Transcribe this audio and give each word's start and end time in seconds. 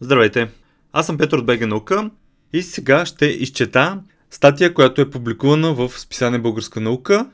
Здравейте! 0.00 0.48
Аз 0.92 1.06
съм 1.06 1.18
Петър 1.18 1.38
от 1.38 1.46
БГ 1.46 1.66
Наука 1.66 2.10
и 2.52 2.62
сега 2.62 3.06
ще 3.06 3.26
изчета 3.26 4.00
статия, 4.30 4.74
която 4.74 5.00
е 5.00 5.10
публикувана 5.10 5.74
в 5.74 5.98
списание 5.98 6.38
Българска 6.38 6.80
наука. 6.80 7.26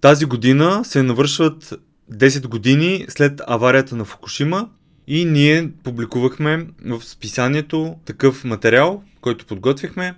Тази 0.00 0.24
година 0.24 0.84
се 0.84 1.02
навършват 1.02 1.80
10 2.12 2.46
години 2.46 3.06
след 3.08 3.40
аварията 3.46 3.96
на 3.96 4.04
Фукушима 4.04 4.68
и 5.06 5.24
ние 5.24 5.70
публикувахме 5.84 6.66
в 6.84 7.04
списанието 7.04 7.96
такъв 8.04 8.44
материал, 8.44 9.02
който 9.20 9.46
подготвихме. 9.46 10.14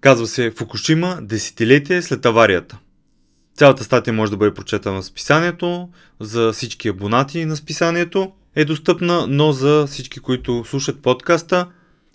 Казва 0.00 0.26
се 0.26 0.50
Фукушима 0.50 1.18
десетилетие 1.22 2.02
след 2.02 2.26
аварията. 2.26 2.78
Цялата 3.54 3.84
статия 3.84 4.14
може 4.14 4.30
да 4.30 4.36
бъде 4.36 4.54
прочетена 4.54 5.02
в 5.02 5.04
списанието 5.04 5.88
за 6.20 6.52
всички 6.52 6.88
абонати 6.88 7.44
на 7.44 7.56
списанието 7.56 8.32
е 8.54 8.64
достъпна, 8.64 9.26
но 9.26 9.52
за 9.52 9.86
всички, 9.86 10.20
които 10.20 10.64
слушат 10.64 11.02
подкаста, 11.02 11.66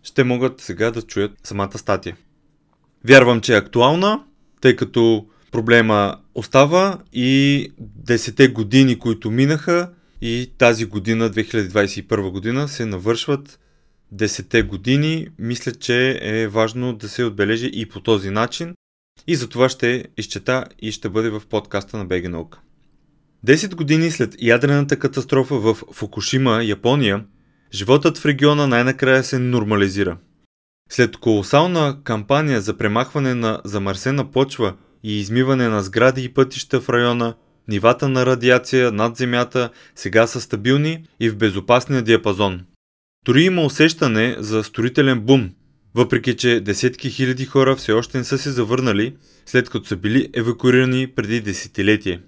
ще 0.04 0.24
могат 0.24 0.62
сега 0.62 0.92
да 0.92 1.02
чуят 1.02 1.32
самата 1.44 1.78
статия. 1.78 2.18
Вярвам, 3.08 3.42
че 3.42 3.54
е 3.54 3.58
актуална, 3.58 4.24
тъй 4.62 4.76
като 4.76 5.26
проблема 5.52 6.18
остава 6.36 6.98
и 7.14 7.72
10 8.06 8.54
години, 8.54 9.00
които 9.00 9.32
минаха 9.32 9.90
и 10.22 10.52
тази 10.58 10.86
година, 10.86 11.30
2021 11.30 12.32
година, 12.32 12.68
се 12.68 12.86
навършват 12.86 13.60
10 14.16 14.64
години. 14.64 15.28
Мисля, 15.40 15.72
че 15.72 16.20
е 16.22 16.48
важно 16.48 16.94
да 16.94 17.10
се 17.10 17.24
отбележи 17.24 17.70
и 17.74 17.86
по 17.86 18.00
този 18.00 18.30
начин. 18.30 18.74
И 19.28 19.36
за 19.36 19.50
това 19.50 19.70
ще 19.70 20.06
изчета 20.18 20.66
и 20.80 20.92
ще 20.92 21.10
бъде 21.10 21.30
в 21.30 21.42
подкаста 21.50 21.98
на 21.98 22.06
БГ 22.06 22.30
Наука. 22.30 22.60
10 23.48 23.76
години 23.76 24.12
след 24.12 24.36
ядрената 24.42 25.00
катастрофа 25.00 25.56
в 25.56 25.78
Фукушима, 25.94 26.64
Япония, 26.64 27.26
животът 27.74 28.18
в 28.18 28.26
региона 28.26 28.68
най-накрая 28.68 29.24
се 29.24 29.40
нормализира. 29.40 30.18
След 30.90 31.18
колосална 31.18 31.98
кампания 32.04 32.62
за 32.62 32.78
премахване 32.78 33.34
на 33.34 33.62
замърсена 33.66 34.32
почва 34.32 34.74
и 35.04 35.20
измиване 35.20 35.68
на 35.68 35.84
сгради 35.84 36.24
и 36.24 36.30
пътища 36.30 36.82
в 36.82 36.90
района, 36.90 37.36
нивата 37.68 38.10
на 38.10 38.26
радиация 38.26 38.92
над 38.92 39.18
земята 39.18 39.70
сега 39.96 40.28
са 40.28 40.42
стабилни 40.42 41.06
и 41.20 41.30
в 41.30 41.38
безопасния 41.38 42.02
диапазон. 42.02 42.62
Дори 43.26 43.44
има 43.44 43.62
усещане 43.62 44.36
за 44.40 44.64
строителен 44.64 45.20
бум, 45.20 45.50
въпреки 45.96 46.36
че 46.36 46.60
десетки 46.60 47.10
хиляди 47.10 47.46
хора 47.46 47.76
все 47.76 47.92
още 47.92 48.18
не 48.18 48.24
са 48.24 48.38
се 48.38 48.52
завърнали, 48.52 49.16
след 49.46 49.70
като 49.70 49.86
са 49.86 49.96
били 49.96 50.30
евакуирани 50.34 51.08
преди 51.08 51.42
десетилетие. 51.42 52.20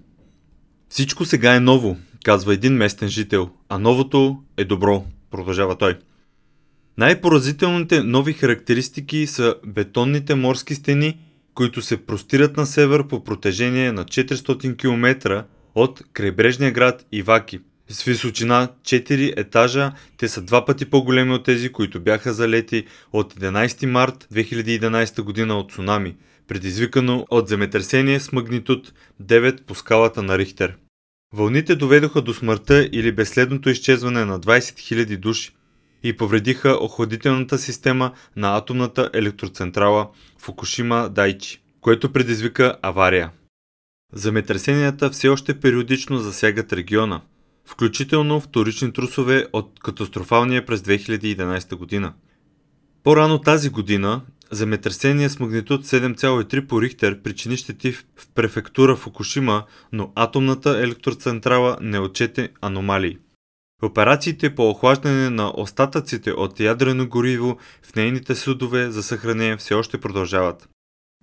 Всичко 0.96 1.24
сега 1.24 1.54
е 1.54 1.60
ново, 1.60 1.96
казва 2.24 2.54
един 2.54 2.72
местен 2.72 3.08
жител, 3.08 3.50
а 3.68 3.78
новото 3.78 4.42
е 4.56 4.64
добро, 4.64 5.04
продължава 5.30 5.76
той. 5.76 5.98
Най-поразителните 6.98 8.02
нови 8.02 8.32
характеристики 8.32 9.26
са 9.26 9.54
бетонните 9.66 10.34
морски 10.34 10.74
стени, 10.74 11.18
които 11.54 11.82
се 11.82 11.96
простират 11.96 12.56
на 12.56 12.66
север 12.66 13.06
по 13.06 13.24
протежение 13.24 13.92
на 13.92 14.04
400 14.04 14.76
км 14.76 15.44
от 15.74 16.02
крайбрежния 16.12 16.72
град 16.72 17.06
Иваки. 17.12 17.60
С 17.88 18.04
височина 18.04 18.68
4 18.82 19.40
етажа, 19.40 19.92
те 20.16 20.28
са 20.28 20.42
два 20.42 20.64
пъти 20.64 20.84
по-големи 20.84 21.32
от 21.32 21.44
тези, 21.44 21.72
които 21.72 22.00
бяха 22.00 22.32
залети 22.32 22.84
от 23.12 23.34
11 23.34 23.86
март 23.86 24.26
2011 24.32 25.22
година 25.22 25.58
от 25.58 25.72
цунами, 25.72 26.16
предизвикано 26.48 27.26
от 27.30 27.48
земетресение 27.48 28.20
с 28.20 28.32
магнитуд 28.32 28.92
9 29.22 29.62
по 29.62 29.74
скалата 29.74 30.22
на 30.22 30.38
Рихтер. 30.38 30.76
Вълните 31.34 31.76
доведоха 31.76 32.22
до 32.22 32.34
смъртта 32.34 32.88
или 32.92 33.12
безследното 33.12 33.70
изчезване 33.70 34.24
на 34.24 34.40
20 34.40 34.58
000 34.58 35.16
души 35.16 35.56
и 36.02 36.16
повредиха 36.16 36.78
охладителната 36.80 37.58
система 37.58 38.12
на 38.36 38.56
атомната 38.56 39.10
електроцентрала 39.14 40.08
Фукушима 40.38 41.08
Дайчи, 41.08 41.62
което 41.80 42.12
предизвика 42.12 42.76
авария. 42.82 43.30
Земетресенията 44.12 45.10
все 45.10 45.28
още 45.28 45.60
периодично 45.60 46.18
засягат 46.18 46.72
региона, 46.72 47.20
включително 47.64 48.40
вторични 48.40 48.92
трусове 48.92 49.46
от 49.52 49.80
катастрофалния 49.80 50.66
през 50.66 50.80
2011 50.80 51.74
година. 51.74 52.12
По-рано 53.02 53.38
тази 53.38 53.70
година 53.70 54.22
Земетресение 54.50 55.28
с 55.28 55.38
магнитуд 55.38 55.84
7,3 55.84 56.66
по 56.66 56.82
Рихтер 56.82 57.22
причини 57.22 57.56
щети 57.56 57.92
в 57.92 58.04
префектура 58.34 58.96
Фукушима, 58.96 59.64
но 59.92 60.12
атомната 60.14 60.70
електроцентрала 60.70 61.78
не 61.80 61.98
отчете 61.98 62.50
аномалии. 62.60 63.18
Операциите 63.82 64.54
по 64.54 64.70
охлаждане 64.70 65.30
на 65.30 65.52
остатъците 65.56 66.32
от 66.32 66.60
ядрено 66.60 67.08
гориво 67.08 67.58
в 67.82 67.96
нейните 67.96 68.34
судове 68.34 68.90
за 68.90 69.02
съхранение 69.02 69.56
все 69.56 69.74
още 69.74 70.00
продължават. 70.00 70.68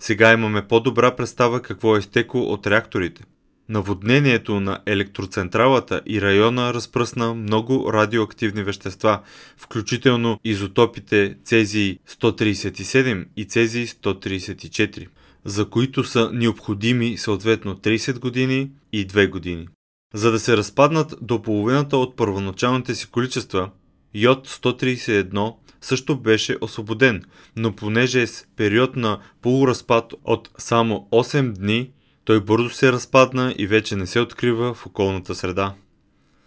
Сега 0.01 0.33
имаме 0.33 0.67
по-добра 0.67 1.15
представа 1.15 1.61
какво 1.61 1.97
е 1.97 2.01
стекло 2.01 2.41
от 2.41 2.67
реакторите. 2.67 3.23
Наводнението 3.69 4.59
на 4.59 4.79
електроцентралата 4.85 6.01
и 6.05 6.21
района 6.21 6.73
разпръсна 6.73 7.33
много 7.33 7.93
радиоактивни 7.93 8.63
вещества, 8.63 9.21
включително 9.57 10.39
изотопите 10.43 11.35
Цезий 11.43 11.99
137 12.09 13.25
и 13.37 13.45
Цезий 13.45 13.87
134, 13.87 15.07
за 15.45 15.69
които 15.69 16.03
са 16.03 16.29
необходими 16.33 17.17
съответно 17.17 17.75
30 17.75 18.19
години 18.19 18.71
и 18.93 19.07
2 19.07 19.29
години. 19.29 19.67
За 20.13 20.31
да 20.31 20.39
се 20.39 20.57
разпаднат 20.57 21.15
до 21.21 21.41
половината 21.41 21.97
от 21.97 22.15
първоначалните 22.15 22.95
си 22.95 23.11
количества, 23.11 23.69
йод 24.13 24.47
131 24.47 25.53
също 25.81 26.19
беше 26.19 26.57
освободен, 26.61 27.23
но 27.55 27.75
понеже 27.75 28.21
е 28.21 28.27
с 28.27 28.45
период 28.55 28.95
на 28.95 29.19
полуразпад 29.41 30.13
от 30.23 30.49
само 30.57 31.07
8 31.11 31.51
дни, 31.51 31.91
той 32.25 32.39
бързо 32.43 32.69
се 32.69 32.91
разпадна 32.91 33.55
и 33.57 33.67
вече 33.67 33.95
не 33.95 34.07
се 34.07 34.19
открива 34.19 34.73
в 34.73 34.85
околната 34.85 35.35
среда. 35.35 35.73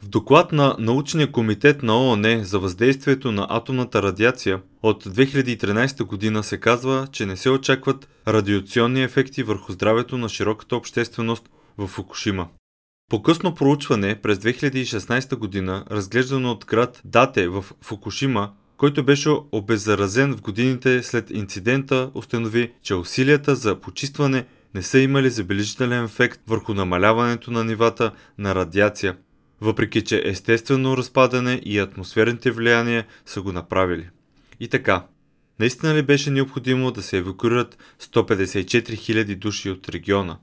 В 0.03 0.09
доклад 0.09 0.53
на 0.53 0.77
Научния 0.79 1.33
комитет 1.33 1.83
на 1.83 1.99
ООН 1.99 2.45
за 2.45 2.59
въздействието 2.59 3.33
на 3.33 3.47
атомната 3.51 4.03
радиация 4.03 4.61
от 4.83 5.05
2013 5.05 6.05
година 6.05 6.43
се 6.43 6.61
казва, 6.61 7.09
че 7.13 7.27
не 7.27 7.37
се 7.37 7.51
очакват 7.51 8.09
радиационни 8.29 9.03
ефекти 9.03 9.43
върху 9.43 9.73
здравето 9.73 10.19
на 10.19 10.29
широката 10.29 10.77
общественост 10.77 11.49
в 11.79 11.87
Фукушима. 11.87 12.49
По-късно 13.11 13.55
проучване 13.55 14.21
през 14.23 14.39
2016 14.39 15.37
година, 15.37 15.85
разглеждано 15.91 16.51
от 16.51 16.67
град 16.67 17.01
Дате 17.05 17.49
в 17.49 17.65
Фукушима, 17.83 18.51
който 18.77 19.05
беше 19.05 19.31
обеззаразен 19.53 20.37
в 20.37 20.43
годините 20.43 21.03
след 21.03 21.31
инцидента, 21.31 22.11
установи, 22.15 22.73
че 22.83 22.95
усилията 22.95 23.55
за 23.55 23.81
почистване 23.81 24.47
не 24.77 24.83
са 24.83 24.99
имали 24.99 25.31
забележителен 25.31 26.05
ефект 26.05 26.41
върху 26.47 26.75
намаляването 26.75 27.51
на 27.51 27.65
нивата 27.65 28.13
на 28.39 28.55
радиация, 28.55 29.17
въпреки 29.61 30.05
че 30.05 30.23
естествено 30.25 30.97
разпадане 30.97 31.61
и 31.65 31.79
атмосферните 31.79 32.51
влияния 32.51 33.07
са 33.27 33.43
го 33.43 33.53
направили. 33.53 34.09
И 34.61 34.69
така, 34.69 35.07
наистина 35.61 35.95
ли 35.95 36.03
беше 36.03 36.31
необходимо 36.31 36.91
да 36.91 37.03
се 37.03 37.19
евакуират 37.19 37.79
154 38.01 38.65
000 38.65 39.37
души 39.37 39.71
от 39.71 39.89
региона? 39.89 40.39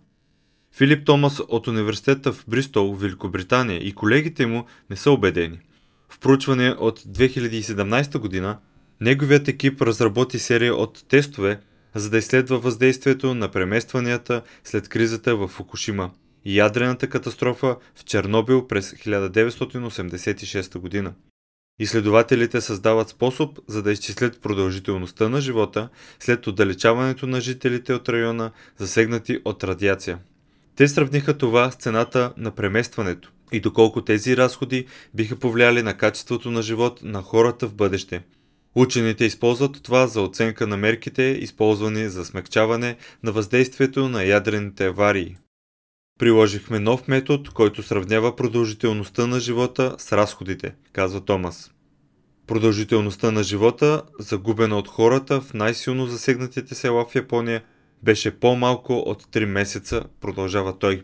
Филип 0.77 1.05
Томас 1.05 1.39
от 1.47 1.67
университета 1.67 2.33
в 2.33 2.45
Бристол, 2.47 2.95
Великобритания 2.95 3.87
и 3.87 3.93
колегите 3.93 4.45
му 4.45 4.65
не 4.89 4.95
са 4.95 5.11
убедени. 5.11 5.59
В 6.09 6.19
проучване 6.19 6.69
от 6.69 6.99
2017 6.99 8.17
година 8.17 8.57
неговият 9.01 9.47
екип 9.47 9.81
разработи 9.81 10.39
серия 10.39 10.75
от 10.75 11.05
тестове, 11.07 11.59
за 11.95 12.09
да 12.09 12.17
изследва 12.17 12.57
въздействието 12.57 13.35
на 13.35 13.51
преместванията 13.51 14.41
след 14.63 14.89
кризата 14.89 15.35
в 15.35 15.47
Фукушима 15.47 16.11
и 16.45 16.57
ядрената 16.59 17.09
катастрофа 17.09 17.75
в 17.95 18.05
Чернобил 18.05 18.67
през 18.67 18.91
1986 18.91 20.77
година. 20.77 21.13
Изследователите 21.79 22.61
създават 22.61 23.09
способ 23.09 23.59
за 23.67 23.83
да 23.83 23.91
изчислят 23.91 24.41
продължителността 24.41 25.29
на 25.29 25.41
живота 25.41 25.89
след 26.19 26.47
отдалечаването 26.47 27.27
на 27.27 27.41
жителите 27.41 27.93
от 27.93 28.09
района, 28.09 28.51
засегнати 28.77 29.39
от 29.45 29.63
радиация. 29.63 30.19
Те 30.75 30.87
сравниха 30.87 31.37
това 31.37 31.71
с 31.71 31.75
цената 31.75 32.33
на 32.37 32.51
преместването 32.51 33.31
и 33.51 33.59
доколко 33.59 34.01
тези 34.01 34.37
разходи 34.37 34.85
биха 35.13 35.35
повлияли 35.35 35.81
на 35.81 35.97
качеството 35.97 36.51
на 36.51 36.61
живот 36.61 36.99
на 37.03 37.21
хората 37.21 37.67
в 37.67 37.73
бъдеще– 37.73 38.21
Учените 38.75 39.25
използват 39.25 39.83
това 39.83 40.07
за 40.07 40.21
оценка 40.21 40.67
на 40.67 40.77
мерките, 40.77 41.23
използвани 41.23 42.09
за 42.09 42.25
смягчаване 42.25 42.97
на 43.23 43.31
въздействието 43.31 44.09
на 44.09 44.23
ядрените 44.23 44.85
аварии. 44.85 45.37
Приложихме 46.19 46.79
нов 46.79 47.07
метод, 47.07 47.49
който 47.53 47.83
сравнява 47.83 48.35
продължителността 48.35 49.27
на 49.27 49.39
живота 49.39 49.95
с 49.97 50.11
разходите, 50.11 50.75
казва 50.93 51.21
Томас. 51.21 51.71
Продължителността 52.47 53.31
на 53.31 53.43
живота, 53.43 54.01
загубена 54.19 54.77
от 54.77 54.87
хората 54.87 55.41
в 55.41 55.53
най-силно 55.53 56.07
засегнатите 56.07 56.75
села 56.75 57.05
в 57.05 57.15
Япония, 57.15 57.63
беше 58.03 58.39
по-малко 58.39 58.93
от 58.93 59.23
3 59.23 59.45
месеца, 59.45 60.03
продължава 60.21 60.79
той. 60.79 61.03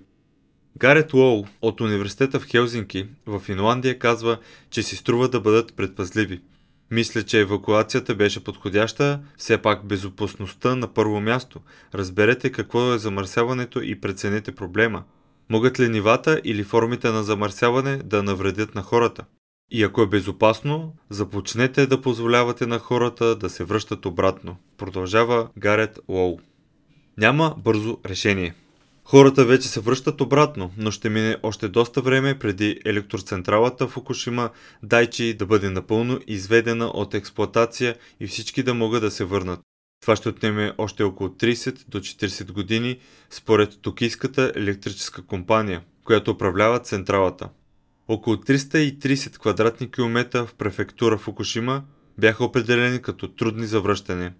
Гарет 0.77 1.13
Лоу 1.13 1.45
от 1.62 1.81
университета 1.81 2.39
в 2.39 2.45
Хелзинки 2.45 3.07
в 3.25 3.39
Финландия 3.39 4.00
казва, 4.00 4.38
че 4.69 4.83
си 4.83 4.95
струва 4.95 5.30
да 5.30 5.39
бъдат 5.39 5.75
предпазливи– 5.75 6.42
Мисля, 6.92 7.24
че 7.24 7.40
евакуацията 7.40 8.16
беше 8.16 8.44
подходяща, 8.44 9.20
все 9.38 9.58
пак 9.58 9.86
безопасността 9.86 10.76
на 10.76 10.94
първо 10.94 11.22
място. 11.22 11.60
Разберете 11.94 12.52
какво 12.52 12.94
е 12.94 12.98
замърсяването 12.98 13.82
и 13.82 14.02
преценете 14.02 14.56
проблема. 14.56 15.04
Могат 15.50 15.80
ли 15.80 15.90
нивата 15.90 16.42
или 16.44 16.64
формите 16.64 17.10
на 17.10 17.24
замърсяване 17.24 17.98
да 17.98 18.24
навредят 18.24 18.76
на 18.76 18.82
хората? 18.82 19.26
И 19.72 19.84
ако 19.84 20.02
е 20.02 20.08
безопасно, 20.08 20.96
започнете 21.10 21.88
да 21.88 22.02
позволявате 22.02 22.66
на 22.66 22.80
хората 22.80 23.36
да 23.36 23.50
се 23.50 23.64
връщат 23.64 24.06
обратно. 24.06 24.58
Продължава 24.78 25.50
Гарет 25.58 26.00
Лоу. 26.08 26.40
Няма 27.18 27.56
бързо 27.58 27.98
решение. 28.06 28.56
Хората 29.10 29.46
вече 29.46 29.68
се 29.68 29.80
връщат 29.80 30.22
обратно, 30.22 30.72
но 30.78 30.92
ще 30.92 31.10
мине 31.10 31.38
още 31.44 31.68
доста 31.68 32.02
време 32.02 32.40
преди 32.40 32.80
електроцентралата 32.86 33.88
Фукушима 33.88 34.50
Дайчи 34.84 35.34
да 35.34 35.46
бъде 35.46 35.70
напълно 35.70 36.20
изведена 36.28 36.86
от 36.86 37.14
експлоатация 37.14 37.96
и 38.20 38.28
всички 38.28 38.64
да 38.64 38.74
могат 38.74 39.02
да 39.02 39.12
се 39.12 39.24
върнат. 39.24 39.60
Това 40.02 40.16
ще 40.16 40.30
отнеме 40.30 40.74
още 40.78 41.04
около 41.04 41.30
30 41.30 41.88
до 41.88 42.00
40 42.00 42.52
години 42.52 43.00
според 43.30 43.82
Токийската 43.82 44.52
електрическа 44.56 45.22
компания, 45.22 45.82
която 46.04 46.32
управлява 46.32 46.80
централата. 46.80 47.50
Около 48.08 48.36
330 48.36 49.38
квадратни 49.38 49.92
километра 49.92 50.46
в 50.46 50.54
префектура 50.54 51.18
Фукушима 51.18 51.84
бяха 52.18 52.44
определени 52.44 53.02
като 53.02 53.28
трудни 53.28 53.66
за 53.66 53.82
връщане. 53.82 54.34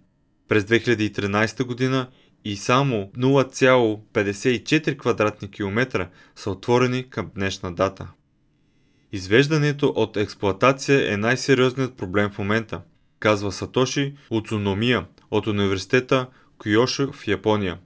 През 0.48 0.64
2013 0.64 1.64
година 1.64 2.08
и 2.46 2.58
само 2.58 3.12
0,54 3.18 4.98
квадратни 4.98 5.52
километра 5.52 6.10
са 6.36 6.52
отворени 6.52 7.10
към 7.10 7.32
днешна 7.36 7.76
дата. 7.76 8.08
Извеждането 9.12 9.94
от 9.96 10.18
експлоатация 10.18 11.14
е 11.14 11.18
най-сериозният 11.18 11.98
проблем 11.98 12.30
в 12.30 12.38
момента, 12.38 12.82
казва 13.20 13.52
Сатоши 13.52 14.14
Уцуномия 14.30 15.06
от 15.32 15.48
университета 15.48 16.28
Кюйошо 16.64 17.12
в 17.12 17.28
Япония. 17.28 17.78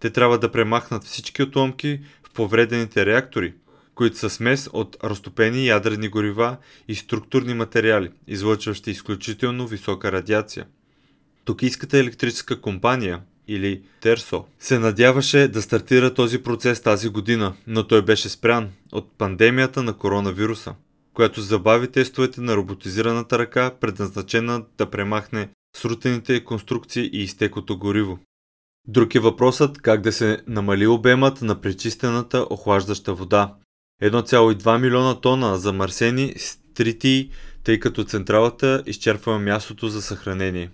Те 0.00 0.10
трябва 0.10 0.38
да 0.38 0.52
премахнат 0.52 1.04
всички 1.04 1.42
отломки 1.42 2.00
в 2.26 2.30
повредените 2.30 3.06
реактори, 3.06 3.54
които 3.94 4.18
са 4.18 4.30
смес 4.30 4.68
от 4.72 4.96
разтопени 5.04 5.66
ядрени 5.66 6.08
горива 6.08 6.56
и 6.88 6.94
структурни 6.94 7.54
материали, 7.54 8.10
излъчващи 8.26 8.90
изключително 8.90 9.66
висока 9.66 10.12
радиация. 10.12 10.66
Токийската 11.44 11.98
електрическа 11.98 12.60
компания 12.60 13.20
или 13.54 13.82
Терсо 14.00 14.44
се 14.58 14.78
надяваше 14.78 15.48
да 15.48 15.62
стартира 15.62 16.14
този 16.14 16.42
процес 16.42 16.80
тази 16.80 17.08
година, 17.08 17.54
но 17.66 17.86
той 17.86 18.02
беше 18.02 18.28
спрян 18.28 18.70
от 18.92 19.18
пандемията 19.18 19.82
на 19.82 19.92
коронавируса, 19.92 20.74
която 21.14 21.40
забави 21.40 21.88
тестовете 21.88 22.40
на 22.40 22.56
роботизираната 22.56 23.38
ръка, 23.38 23.70
предназначена 23.80 24.64
да 24.78 24.90
премахне 24.90 25.48
срутените 25.76 26.44
конструкции 26.44 27.10
и 27.12 27.22
изтекото 27.22 27.78
гориво. 27.78 28.18
Друг 28.88 29.14
е 29.14 29.20
въпросът 29.20 29.78
как 29.78 30.00
да 30.00 30.12
се 30.12 30.42
намали 30.46 30.86
обемът 30.86 31.42
на 31.42 31.60
пречистената 31.60 32.46
охлаждаща 32.50 33.14
вода. 33.14 33.54
1,2 34.02 34.80
милиона 34.80 35.20
тона 35.20 35.58
замърсени 35.58 36.34
с 36.36 36.58
тритии, 36.74 37.30
тъй 37.64 37.80
като 37.80 38.04
централата 38.04 38.82
изчерпва 38.86 39.38
мястото 39.38 39.88
за 39.88 40.02
съхранение. 40.02 40.70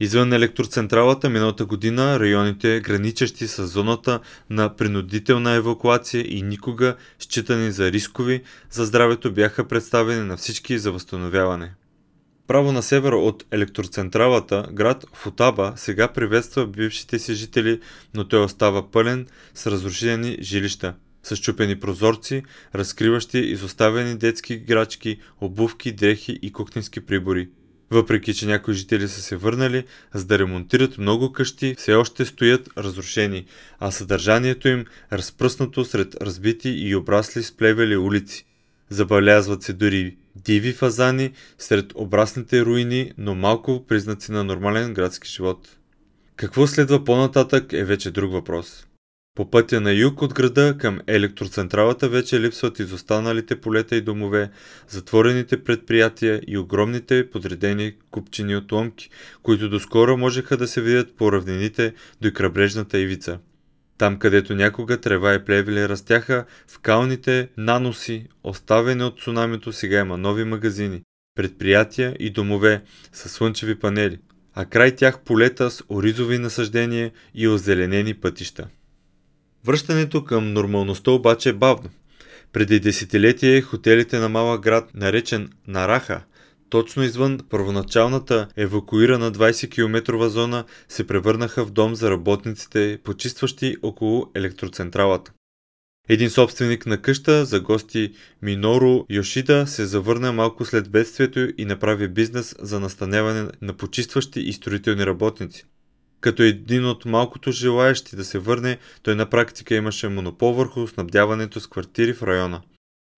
Извън 0.00 0.32
електроцентралата 0.32 1.30
миналата 1.30 1.66
година 1.66 2.20
районите, 2.20 2.80
граничещи 2.80 3.46
с 3.46 3.66
зоната 3.66 4.20
на 4.50 4.76
принудителна 4.76 5.52
евакуация 5.52 6.24
и 6.28 6.42
никога 6.42 6.96
считани 7.18 7.70
за 7.70 7.92
рискови 7.92 8.42
за 8.70 8.84
здравето 8.84 9.32
бяха 9.32 9.68
представени 9.68 10.24
на 10.24 10.36
всички 10.36 10.78
за 10.78 10.92
възстановяване. 10.92 11.74
Право 12.46 12.72
на 12.72 12.82
север 12.82 13.12
от 13.12 13.44
електроцентралата, 13.50 14.68
град 14.72 15.04
Футаба 15.12 15.72
сега 15.76 16.08
приветства 16.08 16.66
бившите 16.66 17.18
си 17.18 17.34
жители, 17.34 17.80
но 18.14 18.28
той 18.28 18.44
остава 18.44 18.90
пълен 18.90 19.26
с 19.54 19.66
разрушени 19.66 20.38
жилища, 20.40 20.94
с 21.22 21.36
чупени 21.36 21.80
прозорци, 21.80 22.42
разкриващи 22.74 23.38
изоставени 23.38 24.18
детски 24.18 24.54
играчки, 24.54 25.18
обувки, 25.40 25.92
дрехи 25.92 26.38
и 26.42 26.52
кухненски 26.52 27.00
прибори– 27.00 27.48
въпреки, 27.90 28.34
че 28.34 28.46
някои 28.46 28.74
жители 28.74 29.08
са 29.08 29.22
се 29.22 29.36
върнали, 29.36 29.84
за 30.14 30.24
да 30.24 30.38
ремонтират 30.38 30.98
много 30.98 31.32
къщи, 31.32 31.74
все 31.78 31.94
още 31.94 32.24
стоят 32.24 32.68
разрушени, 32.78 33.46
а 33.78 33.90
съдържанието 33.90 34.68
им 34.68 34.84
разпръснато 35.12 35.84
сред 35.84 36.14
разбити 36.22 36.68
и 36.68 36.96
обрасли 36.96 37.42
с 37.42 37.56
плевели 37.56 37.96
улици. 37.96 38.46
Забелязват 38.90 39.62
се 39.62 39.72
дори 39.72 40.16
диви 40.36 40.72
фазани 40.72 41.32
сред 41.58 41.92
обраслите 41.94 42.64
руини, 42.64 43.12
но 43.18 43.34
малко 43.34 43.84
признаци 43.88 44.32
на 44.32 44.44
нормален 44.44 44.94
градски 44.94 45.28
живот. 45.28 45.68
Какво 46.36 46.66
следва 46.66 47.04
по-нататък 47.04 47.72
е 47.72 47.84
вече 47.84 48.10
друг 48.10 48.32
въпрос. 48.32 48.85
По 49.36 49.50
пътя 49.50 49.80
на 49.80 49.92
юг 49.92 50.22
от 50.22 50.34
града 50.34 50.76
към 50.78 51.00
електроцентралата 51.06 52.08
вече 52.08 52.40
липсват 52.40 52.78
изостаналите 52.78 53.60
полета 53.60 53.96
и 53.96 54.00
домове, 54.00 54.50
затворените 54.88 55.64
предприятия 55.64 56.40
и 56.46 56.58
огромните 56.58 57.30
подредени 57.30 57.94
купчини 58.10 58.56
от 58.56 58.72
ломки, 58.72 59.10
които 59.42 59.68
доскоро 59.68 60.16
можеха 60.16 60.56
да 60.56 60.68
се 60.68 60.80
видят 60.80 61.16
по 61.16 61.32
равнините 61.32 61.94
до 62.20 62.32
крайбрежната 62.32 62.98
ивица. 62.98 63.38
Там, 63.98 64.18
където 64.18 64.54
някога 64.54 65.00
трева 65.00 65.34
и 65.34 65.44
плевели 65.44 65.88
растяха, 65.88 66.44
в 66.68 66.78
калните 66.78 67.48
наноси, 67.56 68.26
оставени 68.44 69.02
от 69.02 69.20
цунамито, 69.20 69.72
сега 69.72 70.00
има 70.00 70.16
нови 70.16 70.44
магазини, 70.44 71.02
предприятия 71.34 72.16
и 72.18 72.30
домове 72.30 72.82
с 73.12 73.28
слънчеви 73.28 73.78
панели, 73.78 74.18
а 74.54 74.64
край 74.64 74.94
тях 74.94 75.20
полета 75.20 75.70
с 75.70 75.82
оризови 75.88 76.38
насъждения 76.38 77.10
и 77.34 77.48
озеленени 77.48 78.14
пътища. 78.14 78.68
Връщането 79.66 80.24
към 80.24 80.52
нормалността 80.52 81.10
обаче 81.10 81.48
е 81.48 81.52
бавно. 81.52 81.90
Преди 82.52 82.80
десетилетие 82.80 83.60
хотелите 83.60 84.18
на 84.18 84.28
малък 84.28 84.62
град, 84.62 84.90
наречен 84.94 85.50
Нараха, 85.66 86.22
точно 86.70 87.02
извън 87.02 87.38
първоначалната 87.50 88.48
евакуирана 88.56 89.32
20 89.32 89.70
км 89.70 90.28
зона, 90.28 90.64
се 90.88 91.06
превърнаха 91.06 91.64
в 91.64 91.70
дом 91.70 91.94
за 91.94 92.10
работниците, 92.10 92.98
почистващи 93.04 93.76
около 93.82 94.30
електроцентралата. 94.34 95.32
Един 96.08 96.30
собственик 96.30 96.86
на 96.86 97.02
къща 97.02 97.44
за 97.44 97.60
гости 97.60 98.12
Минору 98.42 99.04
Йошида 99.10 99.66
се 99.66 99.86
завърна 99.86 100.32
малко 100.32 100.64
след 100.64 100.90
бедствието 100.90 101.48
и 101.58 101.64
направи 101.64 102.08
бизнес 102.08 102.54
за 102.60 102.80
настаняване 102.80 103.48
на 103.62 103.72
почистващи 103.72 104.40
и 104.40 104.52
строителни 104.52 105.06
работници. 105.06 105.64
Като 106.26 106.42
един 106.42 106.86
от 106.86 107.04
малкото 107.04 107.52
желаящи 107.52 108.16
да 108.16 108.24
се 108.24 108.38
върне, 108.38 108.78
той 109.02 109.14
на 109.14 109.30
практика 109.30 109.74
имаше 109.74 110.08
монопол 110.08 110.52
върху 110.52 110.86
снабдяването 110.86 111.60
с 111.60 111.66
квартири 111.66 112.12
в 112.14 112.22
района. 112.22 112.62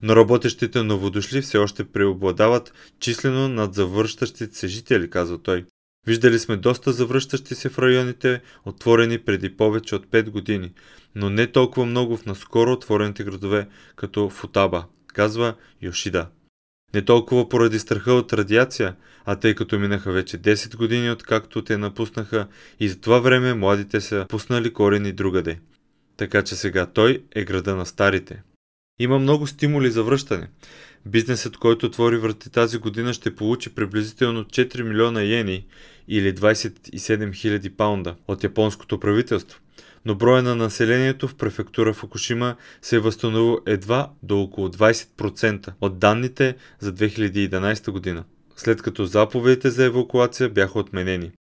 Но 0.03 0.17
работещите 0.17 0.83
новодошли 0.83 1.41
все 1.41 1.59
още 1.59 1.85
преобладават 1.85 2.73
числено 3.01 3.49
над 3.49 3.75
завръщащите 3.75 4.57
се 4.57 4.69
жители, 4.69 5.11
казва 5.11 5.39
той. 5.43 5.65
Виждали 6.07 6.39
сме 6.39 6.57
доста 6.57 6.93
завръщащи 6.93 7.55
се 7.55 7.69
в 7.69 7.79
районите, 7.79 8.41
отворени 8.65 9.19
преди 9.19 9.57
повече 9.57 9.95
от 9.95 10.07
5 10.07 10.31
години, 10.31 10.73
но 11.15 11.31
не 11.31 11.47
толкова 11.47 11.87
много 11.87 12.17
в 12.17 12.27
наскоро 12.27 12.73
отворените 12.73 13.25
градове, 13.25 13.69
като 13.97 14.31
Футаба, 14.31 14.85
казва 15.07 15.55
Йошида. 15.83 16.27
Не 16.95 17.05
толкова 17.05 17.49
поради 17.49 17.79
страха 17.79 18.13
от 18.13 18.33
радиация, 18.33 18.97
а 19.25 19.37
тъй 19.37 19.55
като 19.55 19.79
минаха 19.79 20.13
вече 20.13 20.39
10 20.39 20.77
години 20.77 21.11
откакто 21.11 21.65
те 21.65 21.77
напуснаха 21.77 22.47
и 22.81 22.89
за 22.89 23.01
това 23.01 23.19
време 23.19 23.55
младите 23.55 24.01
са 24.01 24.27
пуснали 24.29 24.73
корени 24.73 25.13
другаде. 25.13 25.59
Така 26.17 26.43
че 26.43 26.57
сега 26.57 26.87
той 26.87 27.23
е 27.35 27.45
града 27.45 27.77
на 27.77 27.87
старите. 27.87 28.43
Има 29.01 29.19
много 29.19 29.47
стимули 29.47 29.91
за 29.91 30.03
връщане. 30.03 30.49
Бизнесът, 31.07 31.57
който 31.57 31.87
отвори 31.87 32.17
врати 32.17 32.51
тази 32.51 32.79
година, 32.79 33.13
ще 33.13 33.35
получи 33.35 33.75
приблизително 33.75 34.45
4 34.45 34.83
милиона 34.83 35.23
йени 35.23 35.67
или 36.09 36.35
27 36.35 36.81
000 36.97 37.77
паунда 37.77 38.17
от 38.29 38.45
японското 38.45 39.01
правителство 39.01 39.61
но 40.05 40.15
броя 40.15 40.43
на 40.43 40.57
населението 40.57 41.29
в 41.29 41.35
префектура 41.35 41.95
Фукушима 41.95 42.57
се 42.83 42.97
е 42.97 43.01
възстановил 43.01 43.59
едва 43.67 44.11
до 44.23 44.41
около 44.41 44.69
20% 44.69 45.73
от 45.81 45.99
данните 45.99 46.57
за 46.81 46.95
2011 46.95 47.91
година, 47.91 48.25
след 48.57 48.83
като 48.83 49.05
заповедите 49.05 49.71
за 49.71 49.85
евакуация 49.85 50.49
бяха 50.49 50.79
отменени. 50.79 51.33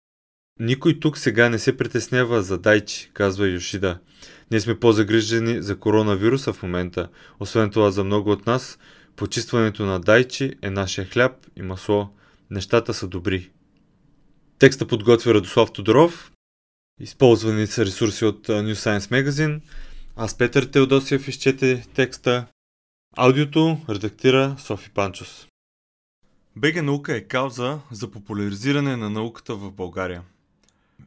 Никой 0.59 0.99
тук 0.99 1.17
сега 1.17 1.49
не 1.49 1.59
се 1.59 1.77
притеснява 1.77 2.41
за 2.41 2.57
Дайчи, 2.57 3.11
казва 3.13 3.47
Йошида. 3.47 3.99
Ние 4.51 4.59
сме 4.59 4.79
по-загрижени 4.79 5.61
за 5.61 5.79
коронавируса 5.79 6.53
в 6.53 6.63
момента. 6.63 7.09
Освен 7.39 7.69
това 7.69 7.91
за 7.91 8.03
много 8.03 8.31
от 8.31 8.45
нас, 8.45 8.79
почистването 9.15 9.85
на 9.85 9.99
Дайчи 9.99 10.53
е 10.61 10.69
нашия 10.69 11.05
хляб 11.05 11.31
и 11.55 11.61
масло. 11.61 12.09
Нещата 12.49 12.93
са 12.93 13.07
добри. 13.07 13.49
Текста 14.59 14.87
подготвя 14.87 15.33
Радослав 15.33 15.71
Тодоров, 15.71 16.31
Използвани 16.99 17.67
са 17.67 17.85
ресурси 17.85 18.25
от 18.25 18.47
New 18.47 18.73
Science 18.73 18.99
Magazine. 18.99 19.61
Аз 20.15 20.37
Петър 20.37 20.65
Теодосиев 20.65 21.27
изчете 21.27 21.85
текста. 21.93 22.45
Аудиото 23.17 23.77
редактира 23.89 24.55
Софи 24.59 24.89
Панчос. 24.89 25.47
БГ 26.55 26.83
наука 26.83 27.15
е 27.15 27.21
кауза 27.21 27.79
за 27.91 28.11
популяризиране 28.11 28.97
на 28.97 29.09
науката 29.09 29.55
в 29.55 29.71
България. 29.71 30.23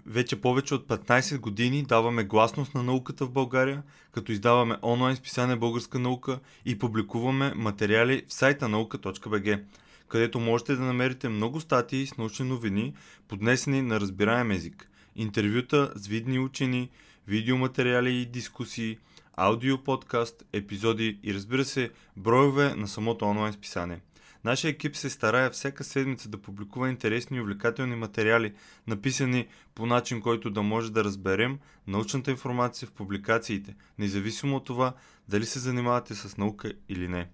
Вече 0.07 0.41
повече 0.41 0.75
от 0.75 0.89
15 0.89 1.39
години 1.39 1.83
даваме 1.83 2.25
гласност 2.25 2.75
на 2.75 2.83
науката 2.83 3.27
в 3.27 3.31
България, 3.31 3.83
като 4.13 4.33
издаваме 4.33 4.77
онлайн 4.83 5.17
списание 5.17 5.57
Българска 5.57 5.99
наука 5.99 6.41
и 6.65 6.79
публикуваме 6.79 7.53
материали 7.57 8.23
в 8.29 8.35
сайта 8.35 8.69
наука.бг, 8.69 9.61
където 10.09 10.41
можете 10.41 10.77
да 10.77 10.83
намерите 10.83 11.29
много 11.29 11.61
статии 11.61 12.07
с 12.07 12.17
научни 12.17 12.49
новини, 12.49 12.95
поднесени 13.29 13.83
на 13.83 14.01
разбираем 14.01 14.51
език, 14.51 14.90
интервюта 15.17 15.93
с 15.97 16.07
видни 16.07 16.39
учени, 16.39 16.91
видеоматериали 17.27 18.13
и 18.13 18.27
дискусии, 18.27 18.99
аудиоподкаст, 19.37 20.45
епизоди 20.53 21.19
и 21.23 21.35
разбира 21.35 21.65
се, 21.65 21.91
броеве 22.17 22.75
на 22.75 22.89
самото 22.89 23.25
онлайн 23.25 23.53
списание. 23.53 24.01
Нашия 24.45 24.69
екип 24.69 24.97
се 24.97 25.11
старае 25.11 25.51
всяка 25.51 25.85
седмица 25.85 26.29
да 26.29 26.43
публикува 26.43 26.91
интересни 26.91 27.37
и 27.37 27.41
увлекателни 27.41 27.97
материали, 27.97 28.55
написани 28.87 29.49
по 29.75 29.87
начин, 29.87 30.21
който 30.21 30.51
да 30.51 30.63
може 30.63 30.93
да 30.93 31.05
разберем 31.05 31.59
научната 31.87 32.31
информация 32.31 32.89
в 32.89 32.93
публикациите, 32.93 33.75
независимо 33.99 34.57
от 34.57 34.65
това 34.65 34.95
дали 35.29 35.47
се 35.47 35.59
занимавате 35.59 36.15
с 36.15 36.37
наука 36.37 36.73
или 36.89 37.09
не. 37.09 37.29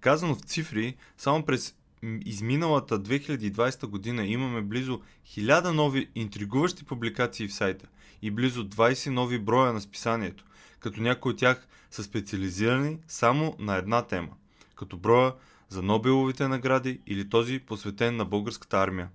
Казано 0.00 0.34
в 0.34 0.40
цифри, 0.40 0.96
само 1.16 1.44
през 1.44 1.74
изминалата 2.24 3.02
2020 3.02 3.86
година 3.86 4.26
имаме 4.26 4.62
близо 4.62 5.00
1000 5.26 5.70
нови 5.70 6.08
интригуващи 6.14 6.84
публикации 6.84 7.48
в 7.48 7.54
сайта 7.54 7.86
и 8.22 8.30
близо 8.30 8.68
20 8.68 9.10
нови 9.10 9.38
броя 9.38 9.72
на 9.72 9.80
списанието, 9.80 10.44
като 10.80 11.00
някои 11.00 11.32
от 11.32 11.38
тях 11.38 11.66
са 11.90 12.02
специализирани 12.02 12.98
само 13.08 13.56
на 13.58 13.76
една 13.76 14.02
тема, 14.02 14.30
като 14.74 14.96
броя 14.96 15.32
за 15.68 15.82
Нобеловите 15.82 16.48
награди 16.48 17.00
или 17.06 17.28
този 17.28 17.58
посветен 17.58 18.16
на 18.16 18.24
българската 18.24 18.78
армия, 18.78 19.08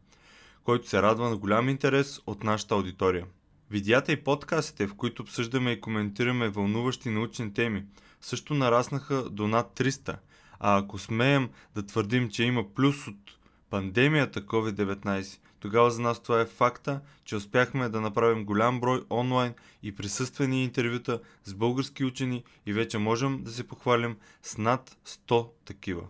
който 0.64 0.90
се 0.90 1.02
радва 1.02 1.30
на 1.30 1.38
голям 1.38 1.70
интерес 1.70 2.20
от 2.28 2.44
нашата 2.44 2.76
аудитория. 2.76 3.26
Видеята 3.72 4.12
и 4.12 4.24
подкастите, 4.24 4.88
в 4.88 4.96
които 4.96 5.22
обсъждаме 5.22 5.72
и 5.72 5.82
коментираме 5.82 6.50
вълнуващи 6.50 7.10
научни 7.10 7.54
теми, 7.54 7.84
също 8.22 8.54
нараснаха 8.54 9.30
до 9.30 9.48
над 9.48 9.80
300, 9.80 10.16
а 10.60 10.78
ако 10.78 10.98
смеем 10.98 11.50
да 11.76 11.86
твърдим, 11.86 12.30
че 12.30 12.44
има 12.44 12.74
плюс 12.74 13.08
от 13.08 13.38
пандемията 13.70 14.42
COVID-19, 14.42 15.40
тогава 15.60 15.92
за 15.92 16.02
нас 16.02 16.24
това 16.24 16.42
е 16.42 16.46
факта, 16.46 17.02
че 17.26 17.36
успяхме 17.36 17.90
да 17.90 18.02
направим 18.02 18.46
голям 18.46 18.80
брой 18.80 19.04
онлайн 19.12 19.54
и 19.84 19.96
присъствени 19.96 20.64
интервюта 20.64 21.22
с 21.44 21.54
български 21.54 22.06
учени 22.06 22.44
и 22.66 22.74
вече 22.74 22.98
можем 22.98 23.44
да 23.44 23.52
се 23.52 23.68
похвалим 23.68 24.18
с 24.42 24.58
над 24.58 24.98
100 25.06 25.50
такива. 25.66 26.04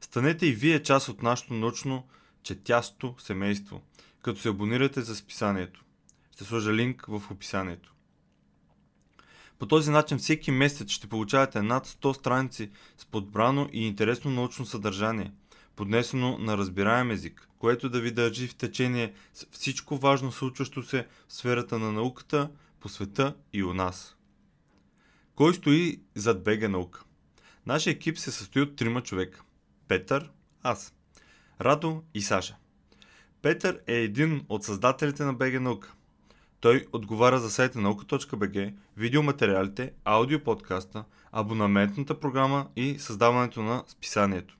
Станете 0.00 0.46
и 0.46 0.52
вие 0.52 0.82
част 0.82 1.08
от 1.08 1.22
нашето 1.22 1.54
научно 1.54 2.08
четясто 2.42 3.14
семейство, 3.18 3.82
като 4.22 4.40
се 4.40 4.48
абонирате 4.48 5.00
за 5.00 5.16
списанието. 5.16 5.84
Ще 6.34 6.44
сложа 6.44 6.74
линк 6.74 7.06
в 7.08 7.22
описанието. 7.30 7.94
По 9.62 9.68
този 9.68 9.90
начин 9.90 10.18
всеки 10.18 10.50
месец 10.50 10.90
ще 10.90 11.06
получавате 11.06 11.62
над 11.62 11.86
100 11.86 12.12
страници 12.12 12.70
с 12.98 13.06
подбрано 13.06 13.68
и 13.72 13.86
интересно 13.86 14.30
научно 14.30 14.66
съдържание, 14.66 15.32
поднесено 15.76 16.38
на 16.38 16.58
разбираем 16.58 17.10
език, 17.10 17.48
което 17.58 17.90
да 17.90 18.00
ви 18.00 18.10
държи 18.10 18.48
в 18.48 18.54
течение 18.54 19.12
с 19.34 19.46
всичко 19.50 19.96
важно 19.96 20.32
случващо 20.32 20.82
се 20.82 21.06
в 21.28 21.32
сферата 21.32 21.78
на 21.78 21.92
науката, 21.92 22.50
по 22.80 22.88
света 22.88 23.34
и 23.52 23.64
у 23.64 23.74
нас. 23.74 24.16
Кой 25.34 25.54
стои 25.54 26.00
зад 26.14 26.44
БГ 26.44 26.68
наука? 26.68 27.04
Нашия 27.66 27.92
екип 27.92 28.18
се 28.18 28.30
състои 28.30 28.62
от 28.62 28.76
трима 28.76 29.02
човека– 29.02 29.42
Петър, 29.88 30.30
аз, 30.62 30.94
Радо 31.60 32.02
и 32.14 32.22
Саша. 32.22 32.56
Петър 33.42 33.80
е 33.86 33.94
един 33.94 34.44
от 34.48 34.64
създателите 34.64 35.24
на 35.24 35.34
БГ 35.34 35.60
Наука. 35.60 35.94
Той 36.62 36.86
отговаря 36.92 37.38
за 37.38 37.50
сайта 37.50 37.80
наука.бг, 37.80 38.72
видеоматериалите, 38.96 39.92
аудиоподкаста, 40.04 41.04
абонаментната 41.32 42.20
програма 42.20 42.66
и 42.76 42.98
създаването 42.98 43.62
на 43.62 43.84
списанието. 43.86 44.56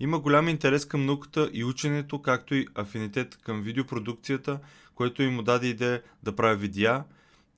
Има 0.00 0.18
голям 0.20 0.48
интерес 0.48 0.84
към 0.84 1.06
науката 1.06 1.50
и 1.52 1.64
ученето, 1.64 2.22
както 2.22 2.54
и 2.54 2.66
афинитет 2.74 3.36
към 3.36 3.62
видеопродукцията, 3.62 4.58
което 4.94 5.22
им 5.22 5.44
даде 5.44 5.66
идея 5.66 6.02
да 6.22 6.36
прави 6.36 6.60
видеа 6.60 7.04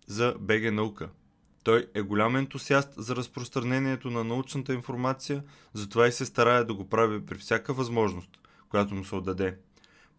за 0.07 0.35
БГ 0.41 0.73
Наука– 0.73 1.09
той 1.65 1.87
е 1.95 2.03
голям 2.03 2.37
ентусиаст 2.37 2.89
за 2.97 3.17
разпространението 3.17 4.11
на 4.11 4.25
научната 4.25 4.75
информация, 4.75 5.43
затова 5.73 6.07
и 6.07 6.13
се 6.13 6.27
старае 6.27 6.65
да 6.65 6.75
го 6.75 6.89
прави 6.89 7.27
при 7.27 7.39
всяка 7.39 7.73
възможност, 7.73 8.31
която 8.69 8.95
му 8.95 9.05
се 9.05 9.15
отдаде. 9.15 9.57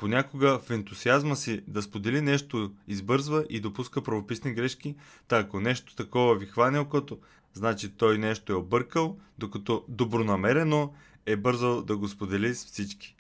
Понякога 0.02 0.60
в 0.60 0.70
ентусиазма 0.70 1.36
си 1.36 1.62
да 1.68 1.82
сподели 1.82 2.22
нещо 2.22 2.72
избързва 2.88 3.46
и 3.50 3.60
допуска 3.60 4.04
правописни 4.04 4.54
грешки, 4.54 4.96
та 5.28 5.40
ако 5.40 5.60
нещо 5.60 5.96
такова 5.96 6.36
ви 6.36 6.46
хване 6.46 6.80
окото, 6.80 7.20
значи 7.54 7.90
той 7.90 8.18
нещо 8.18 8.54
е 8.54 8.56
объркал, 8.56 9.18
докато 9.38 9.86
добронамерено 9.88 10.94
е 11.26 11.36
бързал 11.36 11.82
да 11.82 11.98
го 11.98 12.08
сподели 12.08 12.56
с 12.56 12.66
всички. 12.66 13.16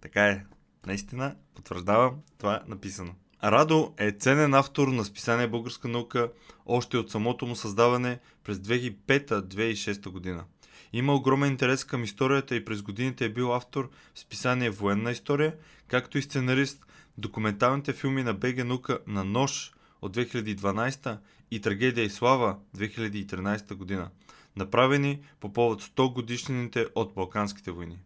Така 0.00 0.26
е. 0.26 0.44
Наистина, 0.86 1.36
потвърждавам, 1.54 2.14
това 2.38 2.54
е 2.54 2.70
написано. 2.70 3.14
Радо 3.44 3.94
е 3.98 4.12
ценен 4.12 4.54
автор 4.54 4.88
на 4.88 5.04
списание 5.04 5.48
Българска 5.48 5.88
наука 5.88 6.30
още 6.66 6.96
от 6.96 7.10
самото 7.10 7.46
му 7.46 7.56
създаване 7.56 8.18
през 8.44 8.58
2005-2006 8.58 10.08
година. 10.08 10.44
Има 10.92 11.14
огромен 11.14 11.50
интерес 11.50 11.84
към 11.84 12.04
историята 12.04 12.56
и 12.56 12.64
през 12.64 12.82
годините 12.82 13.24
е 13.24 13.32
бил 13.32 13.54
автор 13.54 13.90
в 14.14 14.18
списание 14.18 14.70
Военна 14.70 15.10
история, 15.10 15.54
както 15.88 16.18
и 16.18 16.22
сценарист 16.22 16.86
документалните 17.18 17.92
филми 17.92 18.22
на 18.22 18.34
БГ 18.34 18.64
Наука 18.64 18.98
на 19.06 19.24
Нож 19.24 19.72
от 20.02 20.16
2012 20.16 21.18
и 21.50 21.60
Трагедия 21.60 22.04
и 22.04 22.10
слава 22.10 22.56
2013 22.76 23.74
година, 23.74 24.10
направени 24.56 25.20
по 25.40 25.52
повод 25.52 25.82
100 25.82 26.12
годишнините 26.12 26.86
от 26.94 27.14
Балканските 27.14 27.70
войни. 27.70 27.98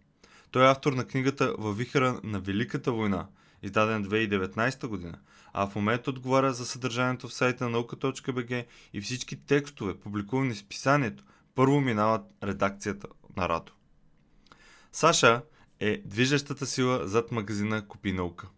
Той 0.50 0.64
е 0.64 0.70
автор 0.70 0.92
на 0.92 1.04
книгата 1.04 1.54
Във 1.58 1.76
вихара 1.76 2.20
на 2.22 2.40
Великата 2.40 2.92
война– 2.92 3.26
издаден 3.62 4.04
2019 4.04 4.86
година, 4.86 5.18
а 5.52 5.66
в 5.66 5.74
момента 5.74 6.10
отговаря 6.10 6.52
за 6.52 6.66
съдържанието 6.66 7.28
в 7.28 7.34
сайта 7.34 7.68
на 7.68 7.84
и 8.92 9.00
всички 9.00 9.36
текстове, 9.36 9.98
публикувани 9.98 10.54
в 10.54 10.64
писанието, 10.64 11.24
първо 11.54 11.80
минават 11.80 12.22
редакцията 12.42 13.08
на 13.36 13.48
Радо. 13.48 13.72
Саша 14.92 15.42
е 15.80 16.02
движещата 16.04 16.66
сила 16.66 17.08
зад 17.08 17.32
магазина 17.32 17.88
Купи 17.88 18.12
наука. 18.12 18.48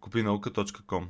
Купинаука.com 0.00 1.04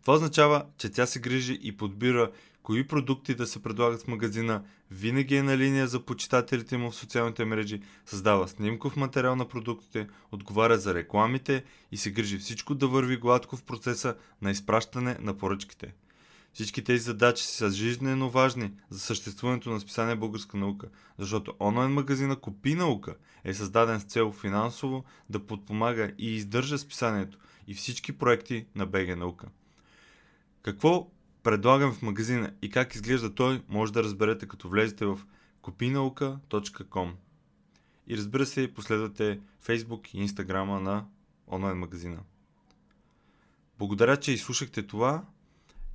Това 0.00 0.14
означава, 0.14 0.66
че 0.78 0.90
тя 0.90 1.06
се 1.06 1.20
грижи 1.20 1.58
и 1.62 1.76
подбира 1.76 2.30
кои 2.62 2.86
продукти 2.86 3.34
да 3.34 3.46
се 3.46 3.62
предлагат 3.62 4.02
в 4.02 4.08
магазина, 4.08 4.64
винаги 4.90 5.36
е 5.36 5.42
на 5.42 5.58
линия 5.58 5.86
за 5.88 6.04
почитателите 6.04 6.76
му 6.76 6.90
в 6.90 6.94
социалните 6.94 7.44
мрежи, 7.44 7.82
създава 8.06 8.48
снимков 8.48 8.96
материал 8.96 9.36
на 9.36 9.48
продуктите, 9.48 10.08
отговаря 10.32 10.78
за 10.78 10.94
рекламите 10.94 11.64
и 11.92 11.96
се 11.96 12.10
грижи 12.10 12.38
всичко 12.38 12.74
да 12.74 12.88
върви 12.88 13.16
гладко 13.16 13.56
в 13.56 13.62
процеса 13.62 14.16
на 14.42 14.50
изпращане 14.50 15.16
на 15.20 15.38
поръчките. 15.38 15.94
Всички 16.58 16.84
тези 16.84 17.04
задачи 17.04 17.44
са 17.44 17.70
жизненно 17.70 18.30
важни 18.30 18.72
за 18.90 19.00
съществуването 19.00 19.70
на 19.70 19.80
списание 19.80 20.16
Българска 20.16 20.56
наука, 20.56 20.88
защото 21.18 21.54
онлайн 21.60 21.90
магазина 21.90 22.36
Купи 22.36 22.74
наука 22.74 23.14
е 23.44 23.54
създаден 23.54 24.00
с 24.00 24.04
цел 24.04 24.32
финансово 24.32 25.04
да 25.30 25.46
подпомага 25.46 26.12
и 26.18 26.34
издържа 26.34 26.78
списанието 26.78 27.38
и 27.66 27.74
всички 27.74 28.18
проекти 28.18 28.66
на 28.74 28.86
БГ 28.86 29.16
наука. 29.16 29.48
Какво 30.62 31.10
предлагам 31.42 31.92
в 31.92 32.02
магазина 32.02 32.52
и 32.62 32.70
как 32.70 32.94
изглежда 32.94 33.34
той, 33.34 33.62
може 33.68 33.92
да 33.92 34.02
разберете 34.02 34.48
като 34.48 34.68
влезете 34.68 35.06
в 35.06 35.20
kopinauka.com 35.62 37.12
и 38.06 38.16
разбира 38.16 38.46
се, 38.46 38.74
последвате 38.74 39.40
Facebook 39.66 40.14
и 40.14 40.28
Instagram 40.28 40.80
на 40.80 41.06
онлайн 41.48 41.78
магазина. 41.78 42.18
Благодаря, 43.78 44.16
че 44.16 44.32
изслушахте 44.32 44.86
това 44.86 45.24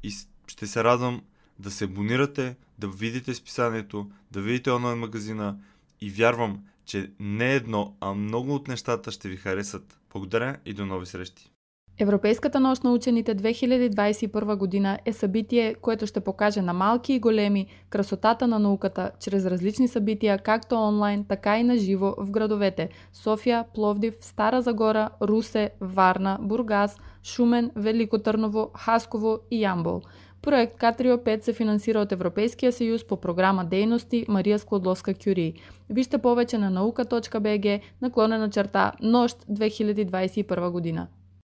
и 0.04 0.12
ще 0.48 0.68
се 0.68 0.84
радвам 0.84 1.22
да 1.60 1.72
се 1.72 1.86
абонирате, 1.86 2.56
да 2.80 2.88
видите 2.88 3.34
списанието, 3.34 4.10
да 4.32 4.42
видите 4.42 4.72
онлайн 4.72 5.00
магазина 5.00 5.58
и 6.02 6.10
вярвам, 6.10 6.60
че 6.86 7.12
не 7.20 7.54
едно, 7.54 7.96
а 8.02 8.14
много 8.14 8.56
от 8.56 8.68
нещата 8.68 9.12
ще 9.12 9.30
ви 9.30 9.38
харесат. 9.38 10.00
Благодаря 10.12 10.58
и 10.66 10.74
до 10.74 10.86
нови 10.86 11.06
срещи! 11.06 11.54
Европейската 12.00 12.60
нощ 12.60 12.84
на 12.84 12.92
учените 12.92 13.36
2021 13.36 14.56
година 14.56 15.00
е 15.06 15.14
събитие, 15.14 15.76
което 15.76 16.08
ще 16.08 16.20
покаже 16.20 16.62
на 16.62 16.74
малки 16.74 17.14
и 17.14 17.20
големи 17.20 17.68
красотата 17.90 18.48
на 18.48 18.60
науката 18.60 19.12
чрез 19.20 19.46
различни 19.46 19.88
събития, 19.88 20.38
както 20.38 20.76
онлайн, 20.76 21.26
така 21.26 21.60
и 21.60 21.64
на 21.64 21.78
живо 21.78 22.16
в 22.18 22.32
градовете 22.32 22.90
София, 23.14 23.66
Пловдив, 23.74 24.16
Стара 24.20 24.62
Загора, 24.62 25.10
Русе, 25.22 25.70
Варна, 25.82 26.38
Бургас, 26.42 26.98
Шумен, 27.24 27.72
Велико 27.76 28.20
Търново, 28.20 28.72
Хасково 28.76 29.40
и 29.52 29.62
Ямбол. 29.62 30.02
Проект 30.44 30.78
Катрио 30.78 31.18
5 31.18 31.42
се 31.42 31.54
финансира 31.54 32.00
от 32.00 32.12
Европейския 32.12 32.72
съюз 32.72 33.08
по 33.08 33.18
програма 33.18 33.66
Дейности 33.66 34.26
Мария 34.28 34.60
Склодлоска 34.60 35.14
Кюри. 35.14 35.54
Вижте 35.90 36.18
повече 36.18 36.58
на 36.58 36.70
наука.бг 36.70 37.80
наклонена 38.02 38.50
черта 38.50 38.92
Нощ 39.02 39.38
2021 39.52 40.70
година. 40.70 41.08